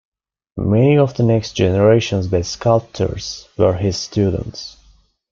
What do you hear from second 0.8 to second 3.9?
of the next generation's best sculptors were